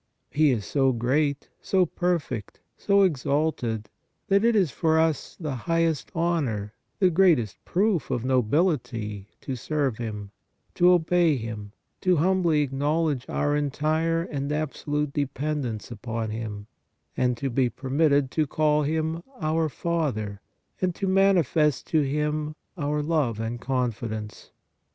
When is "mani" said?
21.07-21.43